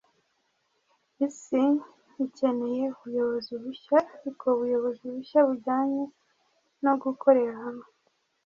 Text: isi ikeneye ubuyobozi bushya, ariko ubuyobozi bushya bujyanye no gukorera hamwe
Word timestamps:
isi 1.27 1.61
ikeneye 2.25 2.83
ubuyobozi 2.95 3.51
bushya, 3.63 3.99
ariko 4.17 4.43
ubuyobozi 4.53 5.03
bushya 5.13 5.39
bujyanye 5.47 6.03
no 6.83 6.93
gukorera 7.03 7.55
hamwe 7.63 7.87